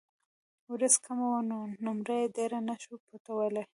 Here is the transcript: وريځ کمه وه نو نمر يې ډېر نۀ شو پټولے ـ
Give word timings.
وريځ 0.71 0.95
کمه 1.05 1.25
وه 1.31 1.41
نو 1.49 1.59
نمر 1.83 2.09
يې 2.19 2.31
ډېر 2.35 2.51
نۀ 2.67 2.75
شو 2.83 2.93
پټولے 3.07 3.63
ـ 3.65 3.67